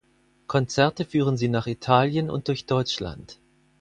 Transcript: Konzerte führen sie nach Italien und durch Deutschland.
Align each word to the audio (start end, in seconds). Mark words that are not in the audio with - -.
Konzerte 0.47 1.05
führen 1.05 1.37
sie 1.37 1.47
nach 1.47 1.67
Italien 1.67 2.31
und 2.31 2.47
durch 2.47 2.65
Deutschland. 2.65 3.37